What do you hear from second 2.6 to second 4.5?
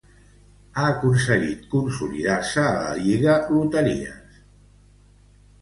a la Liga Loterías.